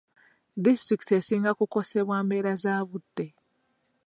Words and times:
Disitulikiti 0.65 1.11
esinga 1.19 1.51
kukosebwa 1.59 2.17
mbeera 2.25 2.53
za 2.63 2.75
budde. 2.89 3.27